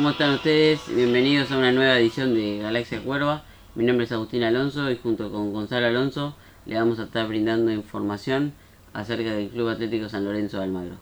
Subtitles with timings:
[0.00, 0.80] ¿cómo están ustedes?
[0.96, 3.42] Bienvenidos a una nueva edición de Galaxia Cuerva.
[3.74, 7.70] Mi nombre es Agustín Alonso y junto con Gonzalo Alonso le vamos a estar brindando
[7.70, 8.54] información
[8.94, 10.94] acerca del Club Atlético San Lorenzo de Almagro.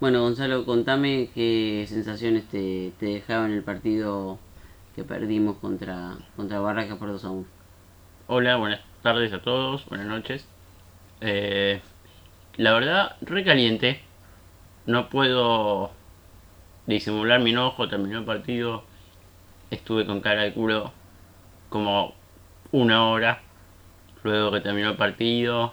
[0.00, 4.38] Bueno, Gonzalo, contame qué sensaciones te, te dejaron el partido
[4.96, 7.46] que perdimos contra, contra Barracas por 2 a 1.
[8.28, 10.48] Hola, buenas tardes a todos, buenas noches.
[11.20, 11.82] Eh,
[12.56, 14.00] la verdad, recaliente.
[14.86, 15.90] No puedo
[16.94, 18.84] disimular mi enojo, terminó el partido.
[19.70, 20.92] Estuve con cara de culo
[21.68, 22.14] como
[22.72, 23.42] una hora.
[24.22, 25.72] Luego que terminó el partido,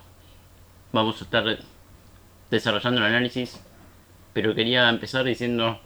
[0.94, 1.60] vamos a estar
[2.50, 3.62] desarrollando el análisis.
[4.34, 5.80] Pero quería empezar diciendo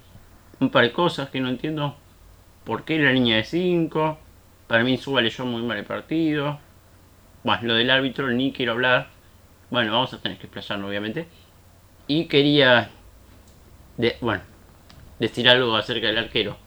[0.60, 1.96] un par de cosas que no entiendo.
[2.66, 4.20] ¿Por qué la línea de 5?
[4.68, 6.60] Para mí Suba leyó muy mal el partido.
[7.44, 9.08] Bueno, lo del árbitro ni quiero hablar.
[9.70, 11.28] Bueno, vamos a tener que explayarlo obviamente.
[12.08, 12.90] Y quería...
[14.20, 14.44] Bueno,
[15.22, 16.58] decir algo acerca del arquero.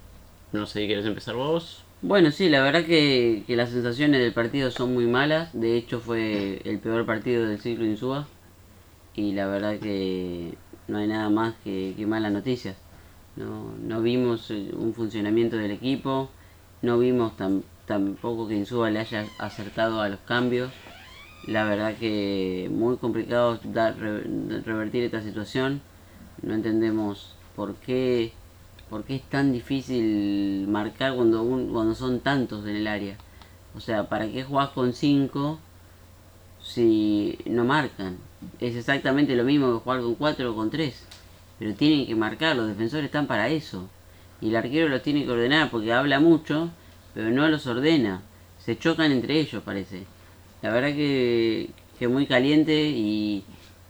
[0.52, 1.82] No sé si quieres empezar vos.
[2.02, 5.50] Bueno, sí, la verdad que, que, las sensaciones del partido son muy malas.
[5.52, 8.28] De hecho, fue el peor partido del ciclo Insúa.
[9.16, 10.54] Y la verdad que
[10.86, 12.76] no hay nada más que, malas noticias.
[13.34, 16.30] No, no vimos eh, un funcionamiento del equipo.
[16.82, 20.70] No vimos tam, tampoco que Insúa le haya acertado a los cambios.
[21.48, 25.80] La verdad que muy complicado dar, revertir esta situación.
[26.42, 28.32] No entendemos por qué
[28.94, 33.16] ¿Por qué es tan difícil marcar cuando, un, cuando son tantos en el área?
[33.76, 35.58] O sea, ¿para qué jugás con 5
[36.62, 38.18] si no marcan?
[38.60, 41.06] Es exactamente lo mismo que jugar con 4 o con 3.
[41.58, 43.88] Pero tienen que marcar, los defensores están para eso.
[44.40, 46.70] Y el arquero los tiene que ordenar porque habla mucho,
[47.14, 48.22] pero no los ordena.
[48.60, 50.04] Se chocan entre ellos, parece.
[50.62, 53.42] La verdad que, que muy caliente y,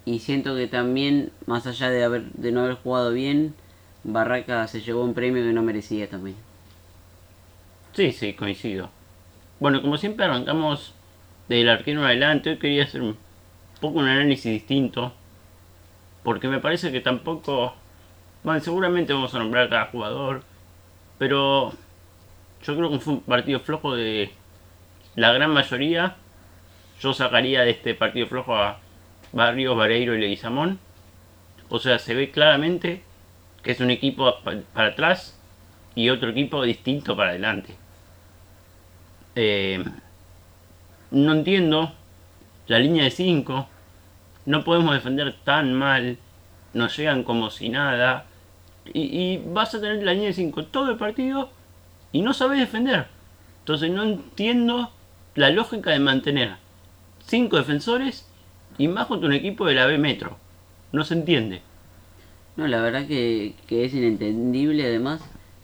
[0.06, 3.54] y siento que también, más allá de, haber, de no haber jugado bien,
[4.04, 6.36] Barraca se llevó un premio que no merecía también.
[7.94, 8.90] Sí, sí, coincido.
[9.60, 10.94] Bueno, como siempre arrancamos
[11.48, 12.50] del arquero adelante.
[12.50, 13.16] Hoy quería hacer un
[13.80, 15.12] poco un análisis distinto.
[16.22, 17.74] Porque me parece que tampoco...
[18.42, 20.42] Bueno, seguramente vamos a nombrar a cada jugador.
[21.18, 21.72] Pero
[22.62, 24.32] yo creo que fue un partido flojo de
[25.16, 26.16] la gran mayoría.
[27.00, 28.80] Yo sacaría de este partido flojo a
[29.32, 30.78] Barrios, Vareiro y Leguizamón.
[31.70, 33.02] O sea, se ve claramente
[33.64, 34.34] que es un equipo
[34.74, 35.36] para atrás
[35.94, 37.74] y otro equipo distinto para adelante.
[39.34, 39.82] Eh,
[41.10, 41.92] no entiendo
[42.66, 43.68] la línea de 5.
[44.46, 46.18] No podemos defender tan mal.
[46.74, 48.26] Nos llegan como si nada.
[48.92, 51.50] Y, vas a tener la línea de 5 todo el partido
[52.12, 53.06] y no sabes defender.
[53.60, 54.90] Entonces no entiendo
[55.34, 56.56] la lógica de mantener
[57.26, 58.28] 5 defensores
[58.76, 60.36] y más contra un equipo de la B Metro.
[60.92, 61.62] No se entiende.
[62.56, 65.20] No, la verdad que, es inentendible además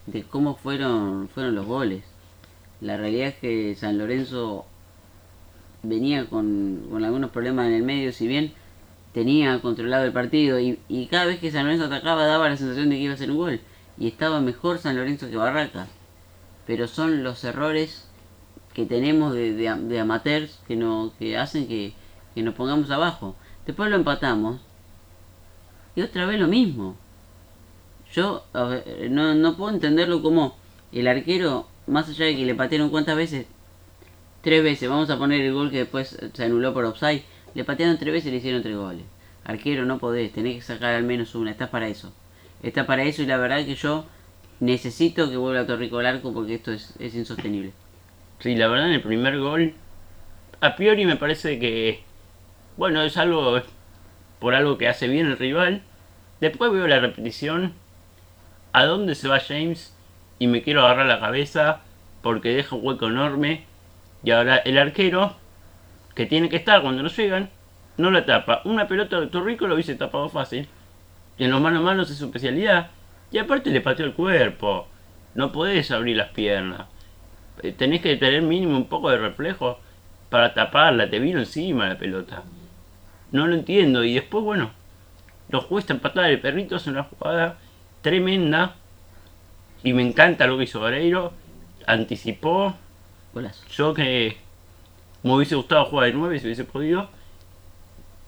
[0.07, 2.03] de cómo fueron, fueron los goles.
[2.81, 4.67] La realidad es que San Lorenzo
[5.85, 8.53] venía con, con algunos problemas en el medio, si bien
[9.13, 12.91] tenía controlado el partido y, y, cada vez que San Lorenzo atacaba daba la sensación
[12.91, 13.61] de que iba a ser un gol.
[13.99, 15.89] Y estaba mejor San Lorenzo que Barracas.
[16.67, 18.09] Pero son los errores
[18.75, 21.93] que tenemos de, de, de amateurs que, no, que hacen que,
[22.35, 23.37] que nos pongamos abajo.
[23.67, 24.61] Después lo empatamos
[25.95, 26.97] y otra vez lo mismo.
[28.13, 28.45] Yo
[29.11, 30.57] no, no puedo entenderlo como
[30.93, 33.47] el arquero, más allá de que le patearon cuántas veces,
[34.43, 37.23] tres veces, vamos a poner el gol que después se anuló por offside,
[37.55, 39.05] le patearon tres veces y le hicieron tres goles.
[39.45, 42.13] Arquero no podés, tenés que sacar al menos una, estás para eso.
[42.63, 44.05] Estás para eso y la verdad que yo
[44.61, 47.73] necesito que vuelva a Torrico el arco porque esto es, es insostenible.
[48.41, 49.75] Sí, la verdad en el primer gol,
[50.61, 52.03] a priori me parece que,
[52.77, 53.61] bueno, es algo
[54.41, 55.83] por algo que hace bien el rival.
[56.41, 57.75] Después veo la repetición.
[58.73, 59.95] ¿A dónde se va James?
[60.39, 61.83] Y me quiero agarrar la cabeza
[62.23, 63.65] porque deja un hueco enorme.
[64.25, 65.37] Y ahora el arquero,
[66.15, 67.51] que tiene que estar cuando no llegan,
[67.97, 68.63] no la tapa.
[68.65, 70.67] Una pelota de Torrico lo hubiese tapado fácil.
[71.39, 72.91] Y en los manos a manos es su especialidad.
[73.31, 74.89] Y aparte le pateó el cuerpo.
[75.35, 76.87] No podés abrir las piernas.
[77.63, 79.79] Eh, tenés que tener mínimo un poco de reflejo
[80.31, 81.11] para taparla.
[81.11, 82.43] Te vino encima la pelota.
[83.33, 84.05] No lo entiendo.
[84.05, 84.71] Y después, bueno,
[85.49, 87.59] los jueces empatar el perrito es una jugada
[88.03, 88.77] tremenda.
[89.83, 91.33] Y me encanta lo que hizo Vareiro.
[91.87, 92.75] Anticipó.
[93.33, 93.67] Golazo.
[93.69, 94.37] Yo que
[95.23, 97.09] me hubiese gustado jugar de 9 si hubiese podido.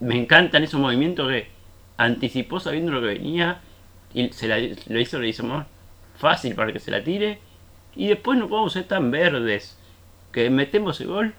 [0.00, 1.48] Me encantan esos movimientos que
[1.96, 3.60] anticipó sabiendo lo que venía.
[4.14, 5.66] Y se la, lo hizo, le hizo más
[6.16, 7.38] fácil para que se la tire.
[7.94, 9.78] Y después no podemos ser tan verdes.
[10.32, 11.34] Que metemos el gol.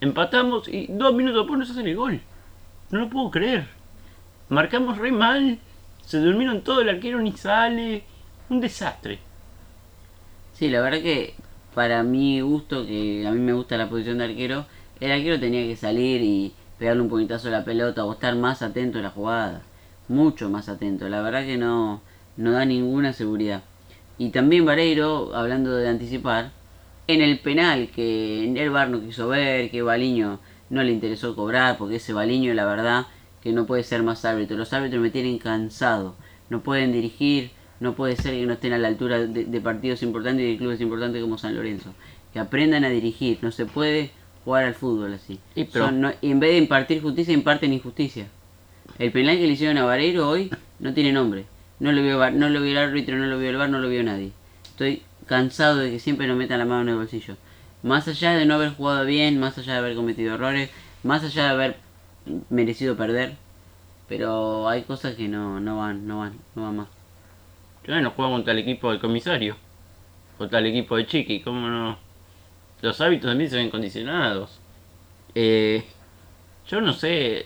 [0.00, 2.20] Empatamos y dos minutos después nos hacen el gol.
[2.94, 3.66] No lo puedo creer.
[4.48, 5.58] Marcamos re mal.
[6.06, 8.04] Se durmieron todo, el arquero ni sale.
[8.48, 9.18] Un desastre.
[10.52, 11.34] Sí, la verdad que
[11.74, 14.66] para mi gusto, que a mí me gusta la posición de arquero,
[15.00, 18.62] el arquero tenía que salir y pegarle un puñetazo a la pelota o estar más
[18.62, 19.62] atento a la jugada.
[20.06, 21.08] Mucho más atento.
[21.08, 22.00] La verdad que no,
[22.36, 23.64] no da ninguna seguridad.
[24.18, 26.52] Y también Vareiro, hablando de anticipar,
[27.08, 30.38] en el penal que el bar no quiso ver, que Baliño
[30.70, 33.06] no le interesó cobrar, porque ese Baliño la verdad
[33.42, 34.56] que no puede ser más árbitro.
[34.56, 36.16] Los árbitros me tienen cansado.
[36.48, 40.46] No pueden dirigir, no puede ser que no estén a la altura de, partidos importantes
[40.46, 41.94] y de clubes importantes como San Lorenzo.
[42.32, 43.38] Que aprendan a dirigir.
[43.42, 44.10] No se puede
[44.44, 45.38] jugar al fútbol así.
[45.54, 45.68] Y,
[46.22, 48.26] en vez de impartir justicia, imparten injusticia.
[48.98, 51.44] El penal que le hicieron a Vareiro hoy no tiene nombre.
[51.80, 53.88] No lo vio, no lo vio el árbitro, no lo vio el bar, no lo
[53.88, 54.32] vio nadie.
[54.64, 57.36] Estoy cansado de que siempre nos metan la mano en el bolsillo.
[57.84, 60.70] Más allá de no haber jugado bien, más allá de haber cometido errores,
[61.02, 61.76] más allá de haber
[62.48, 63.34] merecido perder,
[64.08, 66.88] pero hay cosas que no, no van, no van, no van más.
[67.86, 69.58] no juega contra el equipo del comisario,
[70.38, 71.98] contra el equipo de Chiqui, ¿cómo no?
[72.80, 74.58] Los hábitos también se ven condicionados.
[75.34, 75.84] Eh,
[76.66, 77.44] yo no sé,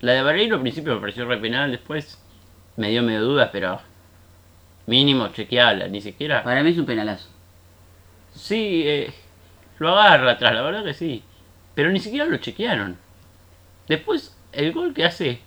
[0.00, 2.18] la de Barreiro al principio me pareció re penal, después
[2.78, 3.78] me dio medio dudas, pero
[4.86, 6.42] mínimo chequearla, ni siquiera.
[6.42, 7.28] Para mí es un penalazo.
[8.32, 9.12] Sí, eh,
[9.80, 11.24] lo agarra atrás, la verdad que sí.
[11.74, 12.98] Pero ni siquiera lo chequearon.
[13.88, 15.40] Después, el gol que hace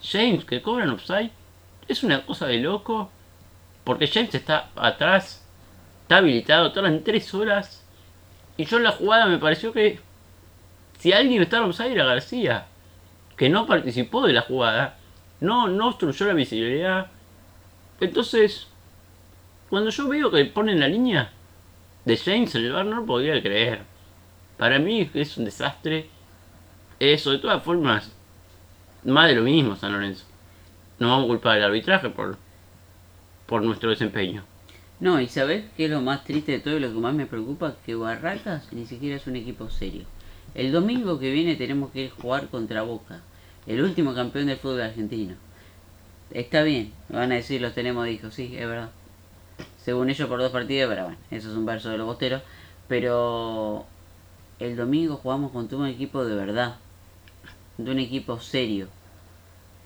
[0.00, 1.32] James, que cobra en offside,
[1.88, 3.10] es una cosa de loco.
[3.82, 5.44] Porque James está atrás,
[6.02, 7.84] está habilitado, tardan tres horas.
[8.56, 9.98] Y yo en la jugada me pareció que
[11.00, 12.66] si alguien estaba offside era García,
[13.36, 14.96] que no participó de la jugada
[15.40, 17.08] no, no obstruyó la visibilidad.
[18.00, 18.68] Entonces,
[19.68, 21.32] cuando yo veo que ponen la línea
[22.04, 23.80] de James bar, no lo podía creer.
[24.56, 26.08] Para mí es un desastre.
[27.00, 28.12] Eso, de todas formas,
[29.04, 30.24] más de lo mismo San Lorenzo.
[30.98, 32.36] No vamos a culpar al arbitraje por,
[33.46, 34.44] por nuestro desempeño.
[35.00, 37.26] No, y ¿sabes qué es lo más triste de todo y lo que más me
[37.26, 37.74] preocupa?
[37.84, 40.04] Que Barracas ni siquiera es un equipo serio.
[40.54, 43.20] El domingo que viene tenemos que jugar contra Boca
[43.66, 45.34] el último campeón del fútbol argentino.
[46.30, 48.90] Está bien, van a decir los tenemos dijo, sí, es verdad.
[49.84, 52.42] Según ellos por dos partidos, pero bueno, eso es un verso de los bosteros.
[52.88, 53.84] Pero
[54.58, 56.76] el domingo jugamos contra un equipo de verdad,
[57.76, 58.88] de un equipo serio.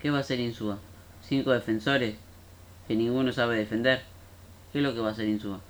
[0.01, 0.79] ¿Qué va a hacer Insúa?
[1.23, 2.15] ¿Cinco defensores?
[2.87, 4.03] Que ninguno sabe defender.
[4.73, 5.61] ¿Qué es lo que va a hacer Insúa?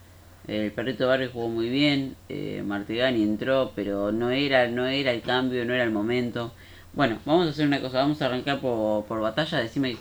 [0.47, 5.23] El perrito Barrio jugó muy bien, eh, Martigani entró, pero no era, no era el
[5.23, 6.53] cambio, no era el momento.
[6.93, 9.97] Bueno, vamos a hacer una cosa, vamos a arrancar por, por batalla, decime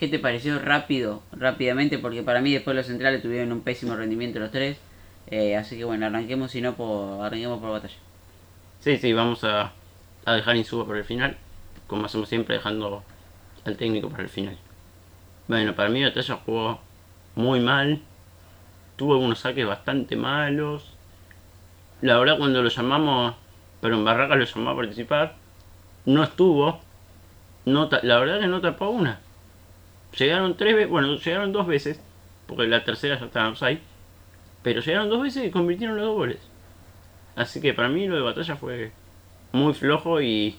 [0.00, 4.38] qué te pareció rápido, rápidamente, porque para mí después los centrales tuvieron un pésimo rendimiento
[4.38, 4.78] los tres.
[5.26, 7.94] Eh, así que bueno, arranquemos si no por, arranquemos por batalla.
[8.80, 9.72] Sí, sí, vamos a,
[10.26, 11.36] dejar Insuba por el final,
[11.86, 13.04] como hacemos siempre, dejando
[13.66, 14.56] al técnico para el final.
[15.48, 16.80] Bueno, para mí Batalla jugó
[17.34, 18.00] muy mal,
[18.96, 20.94] tuvo unos saques bastante malos.
[22.00, 23.34] La verdad cuando lo llamamos,
[23.82, 25.34] pero en Barraca lo llamó a participar,
[26.06, 26.80] no estuvo.
[27.66, 29.20] No, la verdad que no tapó una.
[30.18, 32.00] Llegaron tres veces, bueno, llegaron dos veces,
[32.46, 33.80] porque la tercera ya estaba ahí.
[34.62, 36.38] Pero llegaron dos veces y convirtieron los dos goles.
[37.36, 38.92] Así que para mí lo de batalla fue
[39.52, 40.56] muy flojo y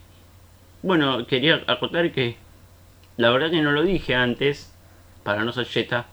[0.81, 2.37] bueno, quería acotar que
[3.17, 4.73] la verdad que no lo dije antes,
[5.23, 6.07] para no ser cheta,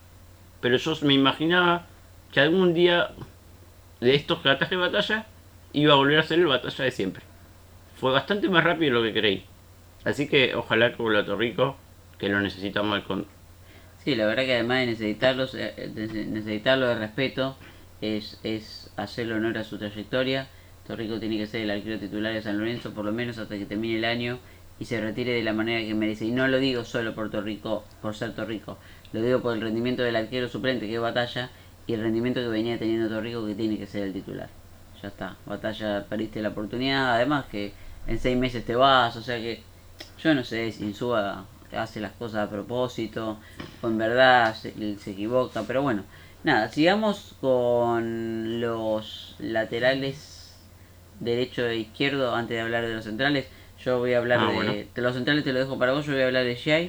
[0.61, 1.87] pero yo me imaginaba
[2.33, 3.13] que algún día
[4.01, 5.27] de estos ataques de batalla
[5.73, 7.25] iba a volver a ser el batalla de siempre
[7.99, 9.45] fue bastante más rápido de lo que creí.
[10.05, 11.77] Así que ojalá que vuelva a Torrico,
[12.19, 13.27] que lo necesitamos al con.
[14.05, 17.57] Sí, la verdad que además de necesitarlo, eh, necesitarlo de respeto,
[18.01, 20.49] es, es hacerle honor a su trayectoria.
[20.87, 23.67] Torrico tiene que ser el arquero titular de San Lorenzo, por lo menos hasta que
[23.67, 24.39] termine el año
[24.81, 26.25] y se retire de la manera que merece.
[26.25, 28.79] Y no lo digo solo por Torrico, por ser Torrico,
[29.13, 31.51] lo digo por el rendimiento del arquero suplente que es Batalla
[31.87, 34.49] y el rendimiento que venía teniendo Torrico que tiene que ser el titular.
[35.03, 37.73] Ya está, Batalla perdiste la oportunidad, además que
[38.07, 39.63] en seis meses te vas, o sea que
[40.23, 41.45] yo no sé si Insúa
[41.77, 43.39] hace las cosas a propósito
[43.83, 44.71] o en verdad se,
[45.11, 46.05] equivoca, pero bueno,
[46.45, 50.57] nada, sigamos con los laterales
[51.21, 53.47] derecho e izquierdo antes de hablar de los centrales.
[53.85, 56.23] Yo voy a hablar ah, de, los centrales, te lo dejo para vos, yo voy
[56.23, 56.89] a hablar de Shai,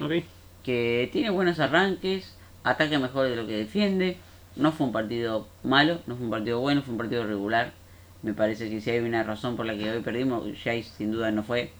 [0.63, 4.17] que tiene buenos arranques, ataca mejor de lo que defiende.
[4.55, 7.73] No fue un partido malo, no fue un partido bueno, fue un partido regular.
[8.23, 11.31] Me parece que si hay una razón por la que hoy perdimos, Jay sin duda
[11.31, 11.71] no fue.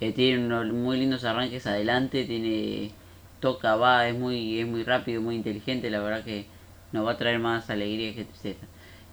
[0.00, 2.92] Eh, tiene unos muy lindos arranques adelante, tiene
[3.40, 6.46] toca, va, es muy, es muy rápido, muy inteligente, la verdad que
[6.92, 8.66] nos va a traer más alegría que tristeza.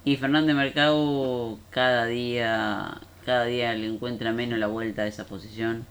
[0.03, 5.85] Y Fernández Mercado cada día, cada día le encuentra menos la vuelta a esa posición.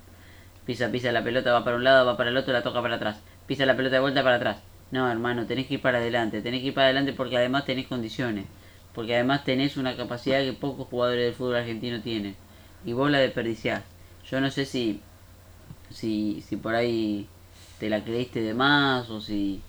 [0.67, 2.97] Pisa, pisa la pelota, va para un lado, va para el otro, la toca para
[2.97, 3.21] atrás.
[3.47, 4.59] Pisa la pelota de vuelta para atrás.
[4.93, 7.87] No, hermano, tenés que ir para adelante, tenés que ir para adelante porque además tenés
[7.89, 8.47] condiciones,
[8.95, 12.37] porque además tenés una capacidad que pocos jugadores del fútbol argentino tienen
[12.85, 13.83] y vos la desperdiciás.
[14.31, 15.01] Yo no sé si,
[15.91, 17.27] si, si por ahí
[17.79, 19.61] te la creíste de más o si,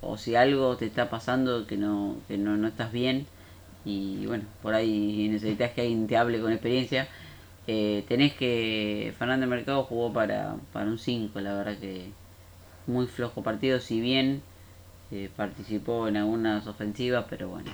[0.00, 3.26] o si algo te está pasando que no, que no, no estás bien
[3.84, 7.08] y bueno, por ahí necesitas que alguien te hable con experiencia.
[7.66, 9.14] Eh, tenés que.
[9.18, 12.10] Fernando Mercado jugó para, para un 5, la verdad que
[12.86, 14.42] muy flojo partido, si bien
[15.10, 17.70] eh, participó en algunas ofensivas, pero bueno,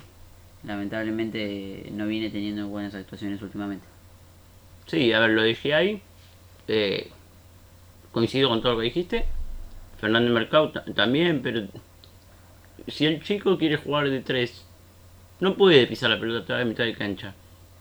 [0.65, 3.87] lamentablemente no viene teniendo buenas actuaciones últimamente.
[4.87, 6.03] Sí, a ver, lo dije ahí.
[6.69, 7.11] Eh,
[8.13, 9.25] coincido con todo lo que dijiste.
[10.01, 11.67] Fernando Mercado también, pero
[12.89, 14.65] si el chico quiere jugar de 3,
[15.41, 17.35] no puede pisar la pelota toda la mitad de cancha.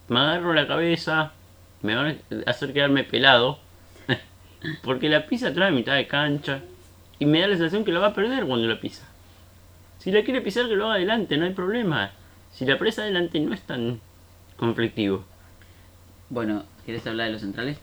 [0.07, 1.33] Me agarro la cabeza,
[1.81, 3.59] me van a hacer quedarme pelado,
[4.83, 6.61] porque la pisa atrás de mitad de cancha
[7.19, 9.07] y me da la sensación que la va a perder cuando la pisa.
[9.99, 12.11] Si la quiere pisar, que lo haga adelante, no hay problema.
[12.51, 14.01] Si la presa adelante no es tan
[14.57, 15.23] conflictivo.
[16.29, 17.77] Bueno, ¿quieres hablar de los centrales?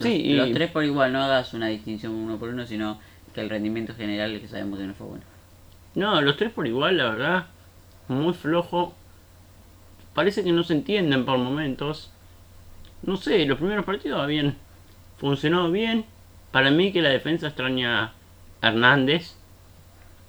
[0.00, 0.34] Sí, y...
[0.34, 2.98] los tres por igual, no hagas una distinción uno por uno, sino
[3.34, 5.24] que el rendimiento general que sabemos que no fue bueno.
[5.94, 7.46] No, los tres por igual, la verdad,
[8.08, 8.94] muy flojo.
[10.14, 12.10] Parece que no se entienden por momentos.
[13.02, 14.56] No sé, los primeros partidos habían
[15.18, 16.04] funcionado bien.
[16.50, 18.12] Para mí que la defensa extraña
[18.60, 19.36] a Hernández,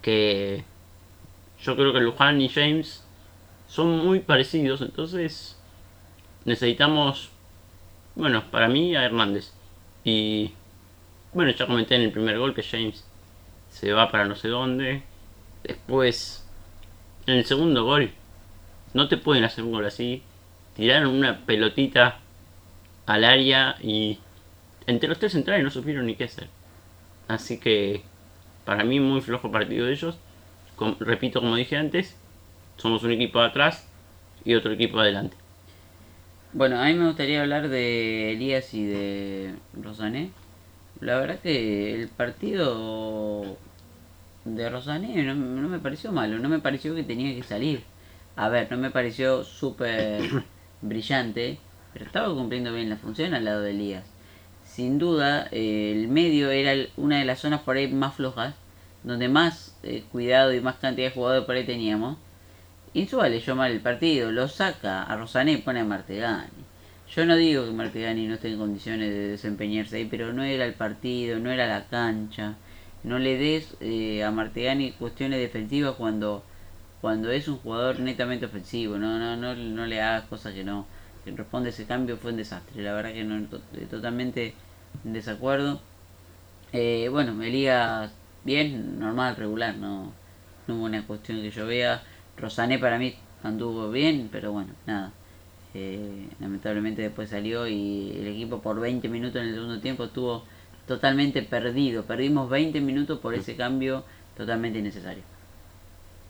[0.01, 0.63] que
[1.61, 3.05] yo creo que Luján y James
[3.67, 5.57] son muy parecidos, entonces
[6.45, 7.29] necesitamos,
[8.15, 9.53] bueno, para mí a Hernández.
[10.07, 10.53] Y
[11.33, 13.03] bueno, ya comenté en el primer gol que James
[13.69, 15.03] se va para no sé dónde.
[15.65, 16.47] Después
[17.25, 18.11] en el segundo gol,
[18.93, 20.23] no te pueden hacer un gol así.
[20.77, 22.19] Tiraron una pelotita
[23.05, 24.17] al área y
[24.85, 26.47] entre los tres centrales no supieron ni qué hacer.
[27.27, 28.01] Así que
[28.63, 30.17] para mí muy flojo partido de ellos.
[31.01, 32.15] repito como dije antes,
[32.77, 33.85] somos un equipo atrás
[34.45, 35.35] y otro equipo adelante.
[36.57, 40.31] Bueno, a mí me gustaría hablar de Elías y de Rosané.
[41.01, 43.57] La verdad que el partido
[44.43, 47.83] de Rosané no, me pareció malo, no me pareció que tenía que salir.
[48.35, 50.23] A ver, no me pareció súper
[50.81, 51.59] brillante,
[51.93, 54.05] pero estaba cumpliendo bien la función al lado de Elías.
[54.65, 58.55] Sin duda, eh, el medio era una de las zonas por ahí más flojas,
[59.03, 62.17] donde más eh, cuidado y más cantidad de jugadores por ahí teníamos.
[62.97, 66.49] Insúa leyó mal el partido, lo saca a Rosané y pone a Martegani.
[67.13, 70.65] Yo no digo que Martegani no esté en condiciones de desempeñarse ahí, pero no era
[70.65, 72.55] el partido, no era la cancha.
[73.03, 76.43] No le des eh, a Martegani cuestiones defensivas cuando
[76.99, 80.87] cuando es un jugador netamente ofensivo no no no, no le hagas cosas que no
[81.23, 82.81] que responde ese cambio fue un desastre.
[82.81, 83.45] La verdad que no
[83.91, 84.55] totalmente
[85.05, 85.79] en desacuerdo.
[86.73, 88.11] Eh, bueno Elías
[88.43, 90.11] bien normal regular no
[90.67, 92.01] no hubo una cuestión que yo vea
[92.37, 95.11] Rosané para mí anduvo bien pero bueno nada
[95.73, 100.43] eh, lamentablemente después salió y el equipo por 20 minutos en el segundo tiempo estuvo
[100.87, 102.03] totalmente perdido.
[102.05, 104.03] Perdimos 20 minutos por ese cambio
[104.35, 105.23] totalmente innecesario.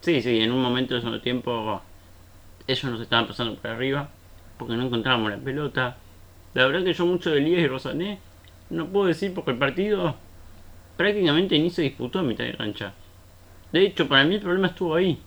[0.01, 1.81] Sí, sí, en un momento de segundo tiempo
[2.65, 4.09] ellos nos estaban pasando por arriba
[4.57, 5.97] porque no encontrábamos la pelota.
[6.53, 8.19] La verdad que yo mucho de Elías y Rosané
[8.69, 10.15] no puedo decir porque el partido
[10.97, 12.93] prácticamente ni se disputó en mitad de cancha.
[13.71, 15.19] De hecho, para mí el problema estuvo ahí.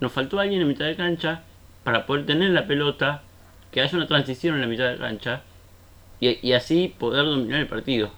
[0.00, 1.42] Nos faltó alguien en mitad de cancha
[1.84, 3.22] para poder tener la pelota,
[3.70, 5.42] que haya una transición en la mitad de cancha
[6.20, 8.10] y, así poder dominar el partido.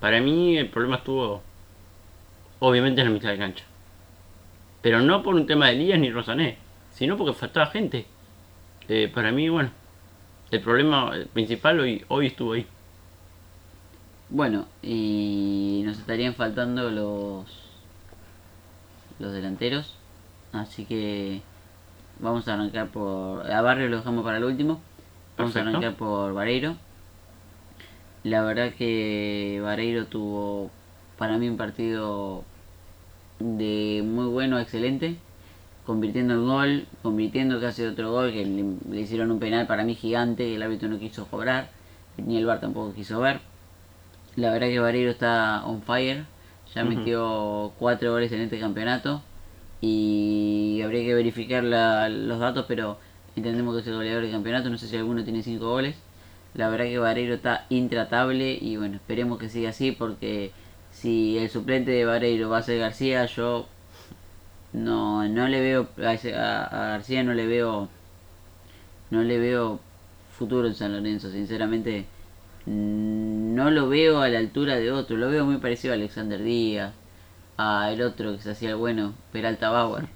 [0.00, 1.42] Para mí el problema estuvo
[2.60, 3.64] obviamente en la mitad de cancha.
[4.82, 6.56] Pero no por un tema de Elías ni Rosané,
[6.92, 8.06] sino porque faltaba gente.
[8.88, 9.70] Eh, para mí, bueno,
[10.50, 12.66] el problema principal hoy, hoy estuvo ahí.
[14.30, 17.70] Bueno, y nos estarían faltando los
[19.18, 19.94] los delanteros.
[20.52, 21.42] Así que
[22.18, 23.50] vamos a arrancar por...
[23.50, 24.80] A Barrio lo dejamos para el último.
[25.38, 26.76] Vamos a arrancar por Vareiro.
[28.24, 30.70] La verdad que Vareiro tuvo
[31.16, 32.44] para mí un partido
[33.38, 35.16] de muy bueno, excelente,
[35.86, 40.44] convirtiendo el gol, convirtiendo casi otro gol que le, hicieron un penal para mí gigante
[40.44, 41.70] que el árbitro no quiso cobrar,
[42.18, 43.40] ni el VAR tampoco quiso ver.
[44.36, 46.24] La verdad que Vareiro está on fire,
[46.74, 49.22] ya metió cuatro goles en este campeonato
[49.80, 52.98] y habría que verificar los datos, pero
[53.36, 55.96] entendemos que es el goleador del campeonato, no sé si alguno tiene cinco goles.
[56.54, 60.50] La verdad que Vareiro está intratable y bueno, esperemos que siga así porque
[60.90, 63.66] si el suplente de Vareiro va a ser García, yo
[64.72, 67.88] no, no le veo a, García no le veo
[69.10, 69.80] no le veo
[70.32, 72.06] futuro en San Lorenzo, sinceramente
[72.66, 76.92] no lo veo a la altura de otro, lo veo muy parecido a Alexander Díaz,
[77.60, 80.06] a el otro que se hacía el bueno, Peralta Bauer.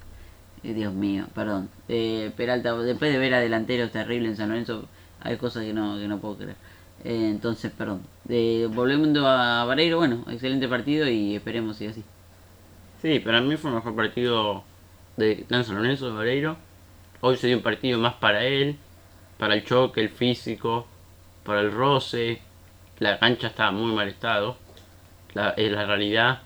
[0.62, 1.68] Eh, Dios mío, perdón.
[1.88, 4.88] Eh, Peralta, después de ver a delanteros terribles en San Lorenzo,
[5.20, 6.56] hay cosas que no, que no puedo creer.
[7.04, 8.02] Eh, entonces, perdón.
[8.28, 12.02] Eh, volviendo a Vareiro, bueno, excelente partido y esperemos siga así.
[13.02, 14.64] Sí, para mí fue el mejor partido
[15.16, 16.56] de San Lorenzo de Vareiro.
[17.20, 18.76] Hoy se dio un partido más para él,
[19.38, 20.86] para el choque, el físico,
[21.44, 22.40] para el roce.
[23.00, 24.56] La cancha estaba muy mal estado,
[25.34, 26.40] la, es la realidad.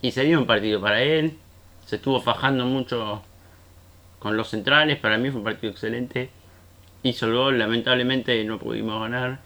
[0.00, 1.36] Y se dio un partido para él.
[1.84, 3.22] Se estuvo fajando mucho
[4.18, 4.98] con los centrales.
[4.98, 6.30] Para mí fue un partido excelente.
[7.02, 9.40] Hizo el gol, lamentablemente no pudimos ganar.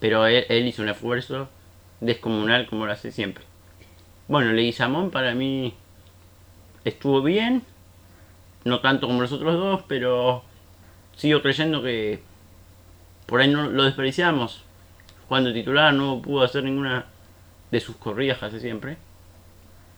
[0.00, 1.48] Pero él, hizo un esfuerzo
[2.00, 3.44] descomunal como lo hace siempre.
[4.28, 5.74] Bueno, Leguizamón para mí
[6.84, 7.62] estuvo bien.
[8.64, 10.42] No tanto como los otros dos, pero
[11.16, 12.22] sigo creyendo que
[13.26, 14.62] por ahí no lo desperdiciamos.
[15.28, 17.06] Cuando titular no pudo hacer ninguna
[17.70, 18.96] de sus corridas casi siempre.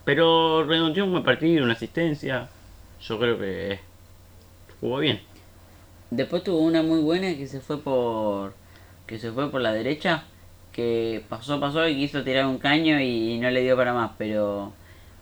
[0.06, 2.48] Pero redondeó un buen partido, una asistencia.
[3.02, 3.80] Yo creo que
[4.80, 5.20] jugó bien.
[6.12, 8.54] Después tuvo una muy buena que se fue por
[9.08, 10.22] que se fue por la derecha,
[10.72, 14.72] que pasó, pasó y quiso tirar un caño y no le dio para más, pero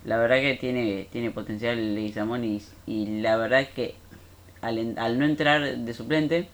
[0.05, 3.95] la verdad que tiene, tiene potencial Leguizamón y, y la verdad es que
[4.61, 6.49] al, al no entrar de suplente,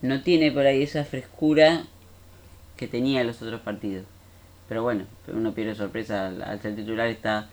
[0.00, 1.84] no tiene por ahí esa frescura
[2.78, 4.06] que tenía en los otros partidos.
[4.68, 7.48] Pero bueno, uno pierde sorpresa al, ser titular, está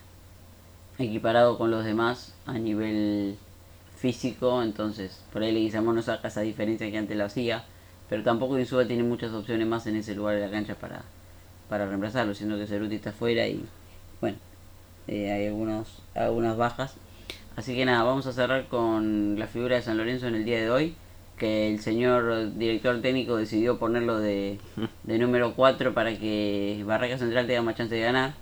[0.98, 3.36] equiparado con los demás a nivel
[3.96, 7.64] físico, entonces por ahí Leguizamón no saca esa diferencia que antes lo hacía,
[8.08, 11.02] pero tampoco Insúa tiene muchas opciones más en ese lugar de la cancha para,
[11.68, 13.64] para reemplazarlo, siendo que Ceruti está afuera y
[14.20, 14.36] bueno,
[15.08, 16.94] eh, hay algunos, algunas bajas.
[17.56, 20.60] Así que nada, vamos a cerrar con la figura de San Lorenzo en el día
[20.60, 20.94] de hoy,
[21.38, 24.58] que el señor director técnico decidió ponerlo de,
[25.02, 28.34] de número 4 para que Barraca Central tenga más chance de ganar,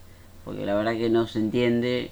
[0.44, 2.10] porque la verdad que no se entiende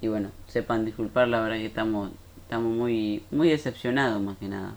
[0.00, 2.10] y bueno, sepan disculpar, la verdad que estamos
[2.42, 4.74] estamos muy muy decepcionados más que nada,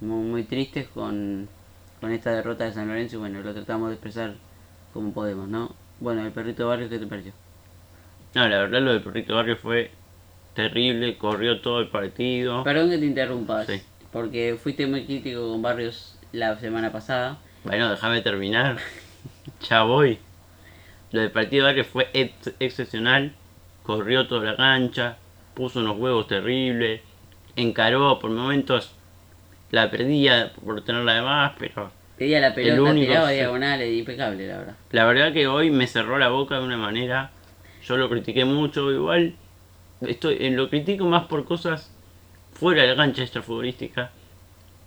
[0.00, 1.48] muy, muy tristes con,
[2.00, 4.34] con esta derrota de San Lorenzo y bueno, lo tratamos de expresar
[4.94, 5.74] como podemos, ¿no?
[6.00, 7.32] Bueno, el perrito Barrio, ¿qué te pareció?
[8.34, 9.90] No, la verdad lo del Perrito Barrio fue
[10.54, 12.62] terrible, corrió todo el partido.
[12.62, 13.80] Perdón que te interrumpa, Sí.
[14.12, 17.38] Porque fuiste muy crítico con Barrios la semana pasada.
[17.64, 18.78] Bueno, déjame terminar.
[19.68, 20.18] ya voy.
[21.12, 23.34] Lo del partido de Barrio fue ex- excepcional.
[23.82, 25.16] Corrió toda la cancha,
[25.54, 27.00] puso unos huevos terribles,
[27.56, 28.92] encaró por momentos,
[29.70, 33.32] la perdía por tenerla de más, pero Pedía la pelota, único, tiraba
[33.86, 34.74] impecable la verdad.
[34.90, 37.30] la verdad que hoy me cerró la boca de una manera.
[37.84, 39.34] Yo lo critiqué mucho, igual
[40.02, 41.90] estoy, eh, lo critico más por cosas
[42.58, 44.10] fuera de la cancha extrafutbolística.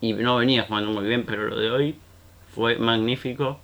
[0.01, 1.95] Y no venía jugando muy bien, pero lo de hoy
[2.53, 3.59] fue magnífico.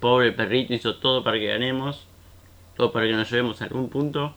[0.00, 2.06] Pobre perrito hizo todo para que ganemos,
[2.76, 4.34] todo para que nos llevemos a algún punto.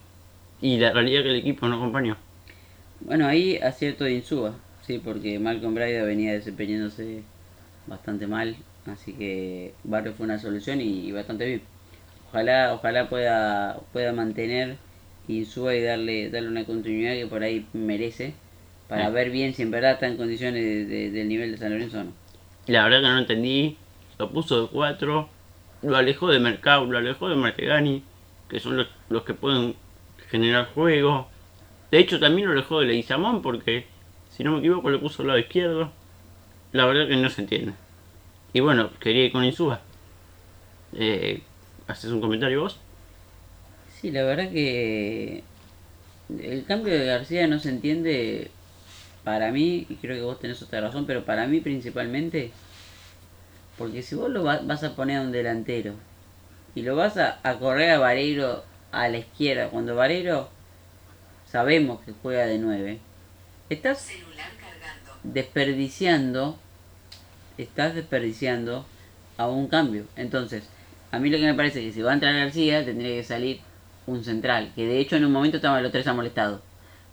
[0.62, 2.18] Y la realidad es que el equipo no acompañó.
[3.02, 7.24] Bueno, ahí acierto de Insúa, sí, porque Malcolm Braida venía desempeñándose
[7.88, 11.62] bastante mal, así que Barrio fue una solución y, y bastante bien.
[12.30, 14.78] Ojalá, ojalá pueda, pueda mantener
[15.30, 18.34] Insúa y darle, darle una continuidad que por ahí merece,
[18.90, 19.14] para Sí.
[19.14, 22.02] ver bien si en verdad está en condiciones de- de- del nivel de San Lorenzo
[22.02, 22.12] o no.
[22.68, 23.78] La verdad que no entendí.
[24.18, 25.30] Lo puso de 4.
[25.84, 28.04] Lo alejó de Mercado, lo alejó de Martegani.
[28.50, 29.76] Que son los, los que pueden
[30.30, 31.30] generar juego.
[31.92, 33.86] De hecho también lo alejó de Leguizamón porque,
[34.36, 35.92] si no me equivoco, lo puso al lado izquierdo.
[36.74, 37.74] La verdad que no se entiende.
[38.54, 39.82] Y bueno, quería ir con Insúa.
[40.96, 41.42] Eh,
[41.88, 42.80] ¿Haces un comentario vos?
[44.00, 45.44] Sí, la verdad que
[46.42, 48.50] el cambio de García no se entiende
[49.24, 52.52] para mí, y creo que vos tenés otra razón, pero para mí principalmente,
[53.78, 55.94] porque si vos lo va- vas a poner a un delantero
[56.76, 60.50] y lo vas a, a correr a Vareiro a la izquierda, cuando Vareiro
[61.52, 63.00] sabemos que juega de 9,
[63.70, 64.10] estás
[65.24, 66.58] desperdiciando,
[67.58, 68.86] estás desperdiciando
[69.38, 70.06] a un cambio.
[70.16, 70.64] Entonces,
[71.12, 73.24] a mí lo que me parece es que si va a entrar García, tendría que
[73.24, 73.62] salir
[74.08, 76.62] un central, que de hecho en un momento estaban los tres amolestados.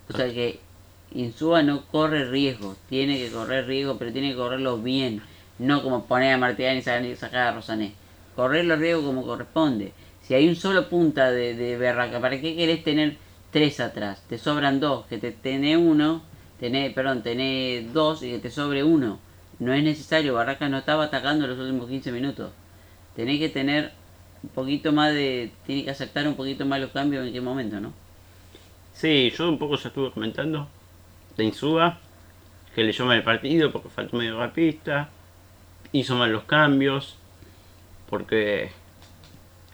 [0.08, 0.60] O sea que
[1.12, 5.22] Insúa no corre riesgo, tiene que correr riesgo, pero tiene que correrlo bien,
[5.58, 7.94] no como poner a Martínez y sacar a Rosané.
[8.34, 9.92] Correr los riesgos como corresponde.
[10.22, 13.16] Si hay un solo punta de, de Berraca, ¿para qué querés tener
[13.50, 14.22] tres atrás?
[14.28, 16.22] Te sobran dos, que te tenés uno,
[16.58, 19.18] tenés, perdón, tenés dos y que te sobre uno.
[19.58, 22.50] No es necesario, Barraca no estaba atacando los últimos 15 minutos.
[23.14, 23.92] Tenés que tener
[24.42, 25.50] un poquito más de.
[25.64, 27.92] Tiene que aceptar un poquito más los cambios en qué momento, ¿no?
[28.92, 30.68] Sí, yo un poco ya estuve comentando
[31.36, 31.98] de Insúa,
[32.74, 35.08] que leyó mal el partido porque faltó medio pista,
[35.92, 37.16] hizo mal los cambios,
[38.08, 38.70] porque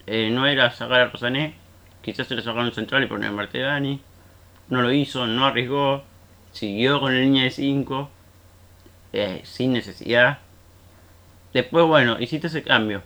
[0.07, 1.55] eh, no era sacar a Rosané,
[2.03, 4.01] quizás se le sacaron central y poner a Martegani.
[4.68, 6.03] No lo hizo, no arriesgó,
[6.53, 8.11] siguió con la línea de 5,
[9.12, 10.38] eh, sin necesidad.
[11.53, 13.03] Después, bueno, hiciste ese cambio.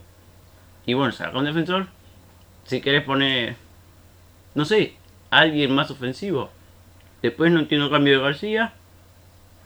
[0.85, 1.89] Y bueno, saca un defensor.
[2.65, 3.57] Si querés poner,
[4.55, 4.97] no sé,
[5.31, 6.51] alguien más ofensivo.
[7.23, 8.73] Después no entiendo cambio de García.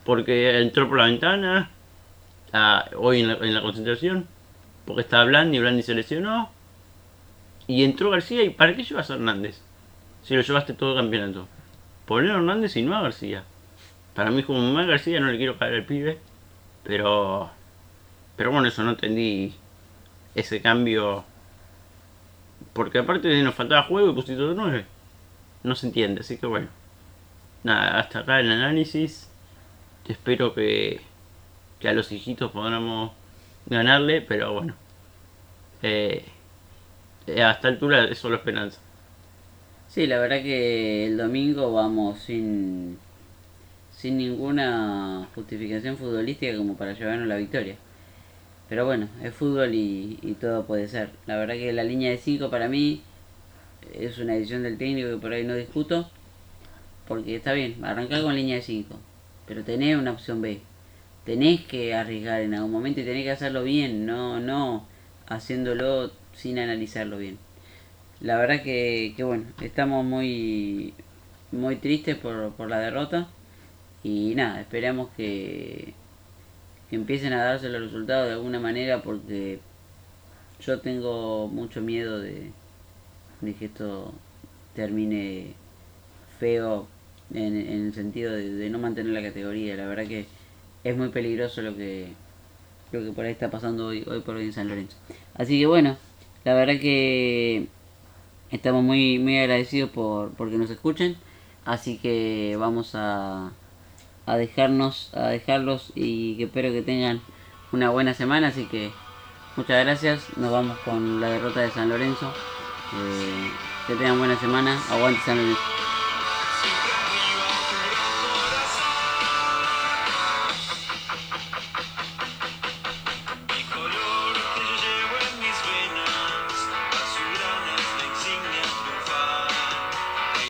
[0.05, 1.71] Porque entró por la ventana.
[2.97, 4.27] Hoy en la, concentración.
[4.87, 6.51] Porque estaba Blandi y Blandi se lesionó.
[7.67, 8.43] Y entró García.
[8.43, 9.61] ¿Y para qué llevas a Hernández?
[10.25, 11.49] Si lo llevaste todo el campeonato.
[12.07, 13.45] Poner a Hernández y no a García.
[14.15, 16.19] Para mí, como más García, no le quiero caer al pibe.
[16.85, 17.51] Pero.
[18.37, 19.55] Pero bueno, eso no entendí.
[20.35, 21.25] Ese cambio.
[22.73, 24.85] Porque aparte nos faltaba juego y pusiste 9.
[25.63, 26.80] No se entiende, así que bueno.
[27.65, 29.29] Nada, hasta acá el análisis.
[30.09, 31.01] Espero que,
[31.79, 33.13] que a los hijitos podamos
[33.67, 34.75] ganarle, pero bueno.
[35.83, 36.25] Eh,
[37.27, 38.81] eh, a esta altura es solo esperanza.
[39.89, 42.99] Sí, la verdad que el domingo vamos sin,
[43.93, 47.77] sin ninguna justificación futbolística como para llevarnos la victoria.
[48.69, 51.11] Pero bueno, es fútbol y, y todo puede ser.
[51.27, 53.03] La verdad que la línea de 5 para mí
[53.95, 56.09] es una edición del técnico que por ahí no discuto.
[57.11, 58.97] Porque está bien, arrancar con línea de 5.
[59.49, 60.61] Pero tenés una opción B.
[61.25, 64.87] Tenés que arriesgar en algún momento y tenés que hacerlo bien, no, no
[65.27, 67.37] haciéndolo sin analizarlo bien.
[68.21, 70.95] La verdad que, que bueno, estamos muy,
[71.51, 73.27] muy tristes por, por la derrota.
[74.05, 75.95] Y nada, esperamos que,
[76.91, 79.59] que empiecen a darse los resultados de alguna manera porque
[80.61, 82.53] yo tengo mucho miedo de,
[83.41, 84.15] de que esto
[84.77, 85.55] termine
[86.39, 86.87] feo
[87.35, 89.77] en, el sentido de, no mantener la categoría.
[89.77, 90.27] La verdad que
[90.85, 92.09] es muy peligroso lo que
[92.93, 94.97] lo que por ahí está pasando hoy, hoy por hoy en San Lorenzo.
[95.35, 95.97] Así que bueno,
[96.45, 97.69] la verdad que
[98.51, 101.17] estamos muy, muy agradecidos por porque nos escuchen.
[101.65, 103.53] Así que vamos a,
[104.27, 107.21] a dejarnos, a dejarlos y que espero que tengan
[107.73, 108.49] una buena semana.
[108.49, 108.91] Así que
[109.57, 110.37] muchas gracias.
[110.37, 112.33] Nos vamos con la derrota de San Lorenzo.
[112.95, 113.51] Eh,
[113.87, 114.79] que tengan buena semana.
[114.91, 115.80] Aguante San Lorenzo.